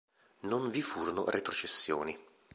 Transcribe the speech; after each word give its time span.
Non 0.47 0.71
vi 0.71 0.81
furono 0.81 1.25
retrocessioni. 1.29 2.17